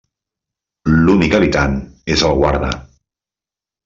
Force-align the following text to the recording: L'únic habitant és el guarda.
L'únic 1.01 1.35
habitant 1.39 1.75
és 2.15 2.23
el 2.31 2.37
guarda. 2.43 2.71